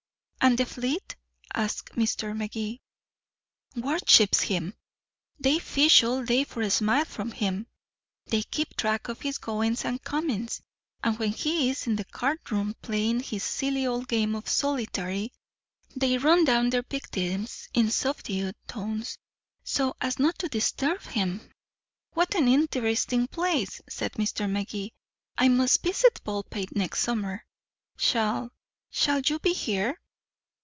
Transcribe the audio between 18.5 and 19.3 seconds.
tones